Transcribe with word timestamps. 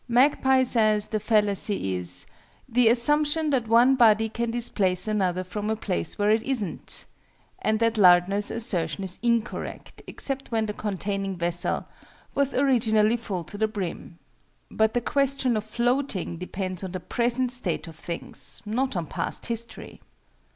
MAGPIE 0.07 0.65
says 0.65 1.09
the 1.09 1.19
fallacy 1.19 1.93
is 1.93 2.25
"the 2.67 2.87
assumption 2.89 3.51
that 3.51 3.67
one 3.67 3.93
body 3.95 4.29
can 4.29 4.49
displace 4.49 5.07
another 5.07 5.43
from 5.43 5.69
a 5.69 5.75
place 5.75 6.17
where 6.17 6.31
it 6.31 6.41
isn't," 6.41 7.05
and 7.61 7.77
that 7.79 7.99
Lardner's 7.99 8.49
assertion 8.49 9.03
is 9.03 9.19
incorrect, 9.21 10.01
except 10.07 10.51
when 10.51 10.65
the 10.65 10.73
containing 10.73 11.37
vessel 11.37 11.85
"was 12.33 12.51
originally 12.51 13.15
full 13.15 13.43
to 13.43 13.59
the 13.59 13.67
brim." 13.67 14.17
But 14.71 14.95
the 14.95 15.01
question 15.01 15.55
of 15.55 15.65
floating 15.65 16.39
depends 16.39 16.83
on 16.83 16.93
the 16.93 16.99
present 16.99 17.51
state 17.51 17.87
of 17.87 17.95
things, 17.95 18.63
not 18.65 18.95
on 18.95 19.05
past 19.05 19.45
history. 19.45 20.01